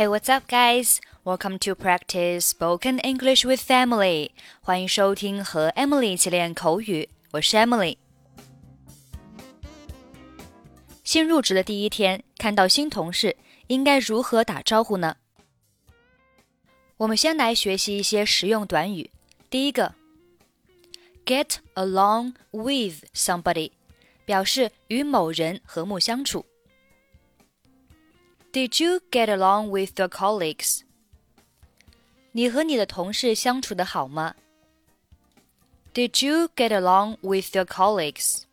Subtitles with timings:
[0.00, 0.98] Hey, what's up, guys?
[1.26, 4.30] Welcome to practice spoken English with Emily.
[4.62, 7.10] 欢迎收听和 Emily 一起练口语。
[7.32, 7.98] 我是 Emily。
[11.04, 13.36] 新入职的第一天，看到新同事，
[13.66, 15.18] 应该如何打招呼呢？
[16.96, 19.10] 我们先来学习一些实用短语。
[19.50, 19.94] 第一个
[21.26, 23.72] ，get along with somebody，
[24.24, 26.46] 表示与某人和睦相处。
[28.51, 30.81] Did you get along with your colleagues？
[32.31, 34.35] 你和你的同事相处的好吗？
[35.93, 38.43] Did you get along with your colleagues?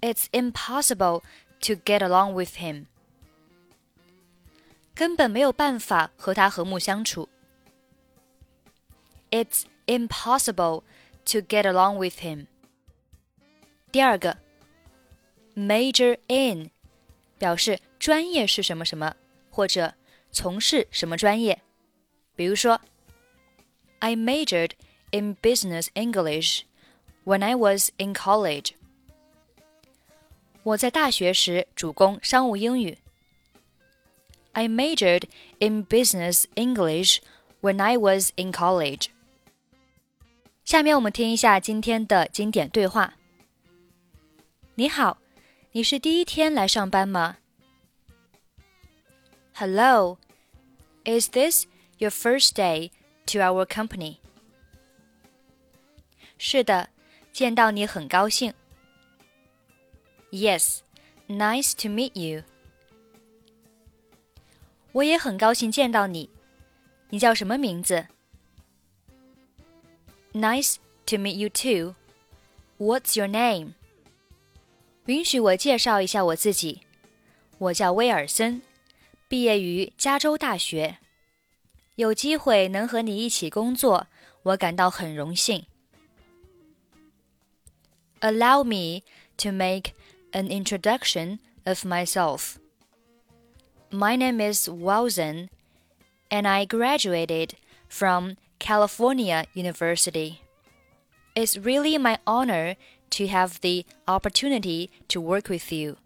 [0.00, 1.22] It's impossible
[1.60, 2.86] to get along with him.
[4.94, 7.28] 根本没有办法和他和睦相处。
[9.30, 10.82] It's impossible
[11.26, 12.46] to get along with him.
[13.92, 14.38] 第二个，
[15.54, 16.70] major in
[17.37, 19.15] 表示专业是什么什么，
[19.49, 19.93] 或者
[20.31, 21.61] 从事什么专业。
[22.35, 22.79] 比如说
[23.99, 24.71] ，I majored
[25.11, 26.61] in business English
[27.25, 28.71] when I was in college。
[30.63, 32.97] 我在大学时主攻商务英语。
[34.53, 35.23] I majored
[35.59, 37.19] in business English
[37.61, 39.07] when I was in college。
[40.63, 43.15] 下面我们听一下今天的经典对话。
[44.75, 45.22] 你好。
[45.72, 47.36] 你是第一天来上班吗？
[49.54, 50.18] Hello,
[51.04, 51.66] is this
[51.98, 52.90] your first day
[53.26, 54.18] to our company?
[56.38, 56.90] 是的，
[57.32, 58.54] 见到你很高兴。
[60.30, 60.80] Yes,
[61.26, 62.44] nice to meet you.
[64.92, 66.30] 我也很高兴见到你。
[67.10, 68.06] 你叫什么名字？
[70.32, 70.76] Nice
[71.06, 71.94] to meet you too.
[72.78, 73.74] What's your name?
[75.05, 76.81] 允许我介绍一下我自己，
[77.57, 78.61] 我叫威尔森，
[79.27, 80.97] 毕业于加州大学。
[81.95, 84.07] 有机会能和你一起工作，
[84.43, 85.65] 我感到很荣幸。
[88.21, 89.03] Allow me
[89.37, 89.91] to make
[90.31, 92.55] an introduction of myself.
[93.91, 95.49] My name is Wilson,
[96.29, 97.51] and I graduated
[97.89, 100.37] from California University.
[101.35, 102.77] It's really my honor
[103.12, 105.96] to have the opportunity to work with you.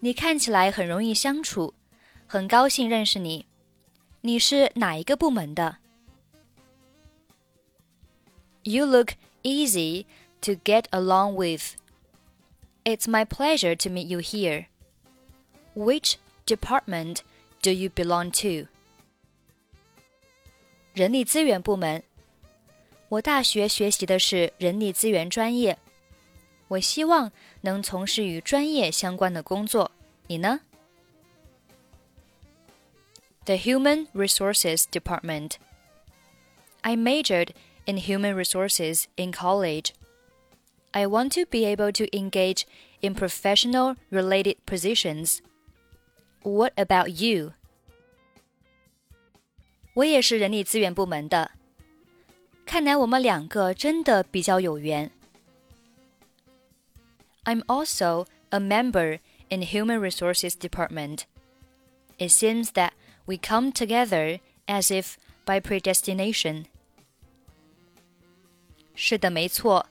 [0.00, 1.74] 你看起来很容易相处，
[2.26, 3.46] 很高兴认识你。
[4.22, 5.78] 你是哪一个部门的？
[8.64, 10.06] You look easy
[10.42, 11.74] to get along with.
[12.84, 14.66] It's my pleasure to meet you here.
[15.74, 16.16] Which
[16.46, 17.22] department
[17.62, 18.68] do you belong to?
[20.94, 22.02] 人力资源部门。
[23.08, 25.76] 我大学学习的是人力资源专业，
[26.68, 29.90] 我希望能从事与专业相关的工作。
[30.28, 30.60] 你呢？
[33.44, 35.52] The Human Resources Department.
[36.80, 37.50] I majored
[37.84, 39.90] in human resources in college.
[40.92, 42.64] I want to be able to engage
[43.00, 45.38] in professional related positions.
[46.42, 47.52] What about you?
[49.94, 51.50] 我也是人力资源部门的。
[52.66, 55.10] 看来我们两个真的比较有缘。
[57.44, 61.24] I'm also a member in the Human Resources Department.
[62.18, 62.92] It seems that
[63.26, 66.66] we come together as if by predestination.
[68.94, 69.86] 是的，没错。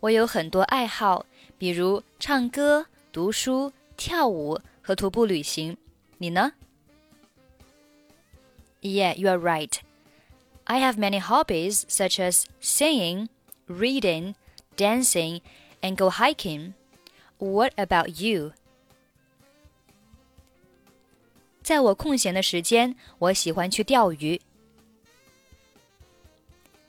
[0.00, 1.26] 我有很多爱好，
[1.58, 5.76] 比如唱歌、读书、跳舞和徒步旅行。
[6.18, 6.52] 你呢？
[8.80, 9.74] Yeah, you are right.
[10.66, 13.28] I have many hobbies such as singing,
[13.66, 14.34] reading,
[14.76, 15.40] dancing,
[15.82, 16.74] and go hiking.
[17.38, 18.52] What about you?
[21.62, 24.40] 在我空闲的时间，我喜欢去钓鱼。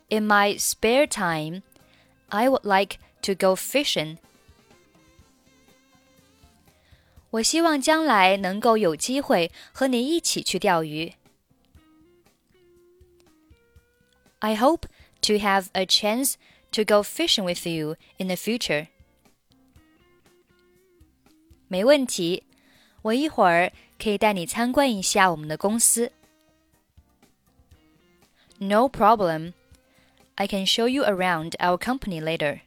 [0.10, 1.64] In my spare time,
[2.30, 4.18] I would like to go fishing.
[7.32, 11.14] 我希望将来能够有机会和你一起去钓鱼。
[14.40, 14.88] I hope
[15.22, 16.36] to have a chance
[16.72, 18.88] to go fishing with you in the future.
[21.68, 22.44] 没问题，
[23.02, 26.12] 我一会儿可以带你参观一下我们的公司。
[28.60, 29.54] No problem.
[30.36, 32.62] I can show you around our company later.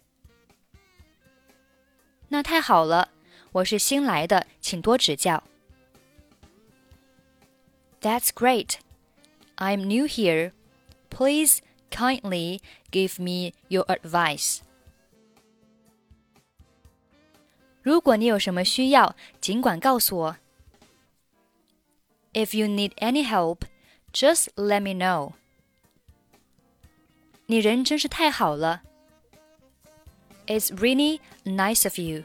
[2.28, 3.10] 那太好了，
[3.52, 5.42] 我是新来的，请多指教。
[8.00, 8.74] That's great.
[9.56, 10.52] I'm new here.
[11.10, 11.60] Please
[11.90, 12.60] kindly
[12.90, 14.60] give me your advice.
[17.82, 20.36] 如果你有什么需要，尽管告诉我。
[22.32, 23.60] If you need any help,
[24.12, 25.32] just let me know.
[27.46, 28.82] 你人真是太好了。
[30.46, 32.24] It's really nice of you.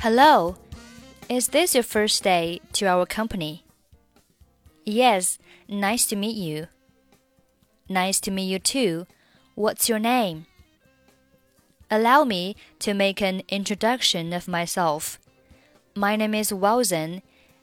[0.00, 0.56] Hello,
[1.31, 3.63] is this your first day to our company?
[4.85, 6.67] Yes, nice to meet you.
[7.87, 9.07] Nice to meet you too.
[9.55, 10.45] What's your name?
[11.89, 15.19] Allow me to make an introduction of myself.
[15.95, 17.21] My name is Wilson,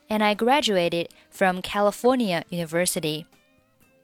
[0.08, 3.26] and I graduated from California University.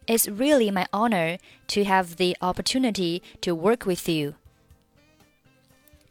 [0.06, 1.38] It's really my honor
[1.68, 4.34] to have the opportunity to work with you.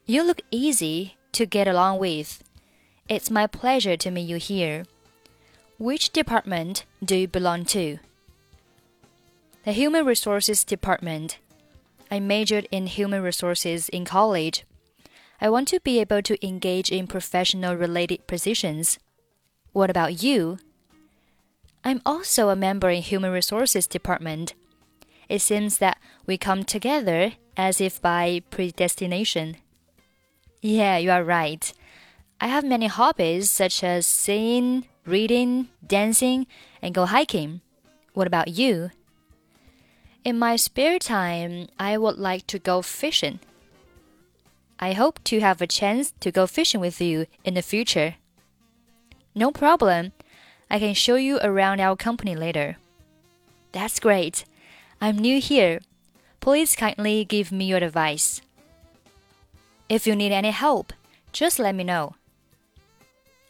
[0.07, 2.42] You look easy to get along with.
[3.09, 4.85] It's my pleasure to meet you here.
[5.77, 7.99] Which department do you belong to?
[9.65, 11.37] The Human Resources Department.
[12.09, 14.65] I majored in human resources in college.
[15.41, 18.99] I want to be able to engage in professional related positions.
[19.73, 20.59] What about you?
[21.83, 24.53] I'm also a member in Human Resources Department.
[25.27, 29.57] It seems that we come together as if by predestination.
[30.61, 31.73] Yeah, you are right.
[32.39, 36.47] I have many hobbies such as singing, reading, dancing,
[36.81, 37.61] and go hiking.
[38.13, 38.91] What about you?
[40.23, 43.39] In my spare time, I would like to go fishing.
[44.79, 48.15] I hope to have a chance to go fishing with you in the future.
[49.35, 50.11] No problem.
[50.69, 52.77] I can show you around our company later.
[53.71, 54.45] That's great.
[55.01, 55.79] I'm new here.
[56.39, 58.41] Please kindly give me your advice.
[59.89, 60.93] If you need any help,
[61.31, 62.15] just let me know.